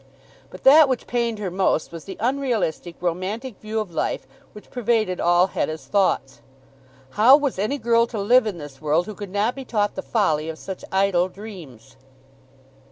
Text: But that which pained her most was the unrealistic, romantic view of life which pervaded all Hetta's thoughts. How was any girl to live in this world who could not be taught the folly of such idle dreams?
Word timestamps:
But 0.49 0.63
that 0.63 0.89
which 0.89 1.05
pained 1.05 1.37
her 1.37 1.51
most 1.51 1.91
was 1.91 2.05
the 2.05 2.17
unrealistic, 2.19 2.95
romantic 2.99 3.59
view 3.59 3.79
of 3.79 3.93
life 3.93 4.25
which 4.53 4.71
pervaded 4.71 5.21
all 5.21 5.45
Hetta's 5.45 5.85
thoughts. 5.85 6.41
How 7.11 7.37
was 7.37 7.59
any 7.59 7.77
girl 7.77 8.07
to 8.07 8.19
live 8.19 8.47
in 8.47 8.57
this 8.57 8.81
world 8.81 9.05
who 9.05 9.13
could 9.13 9.29
not 9.29 9.53
be 9.53 9.63
taught 9.63 9.93
the 9.93 10.01
folly 10.01 10.49
of 10.49 10.57
such 10.57 10.83
idle 10.91 11.29
dreams? 11.29 11.97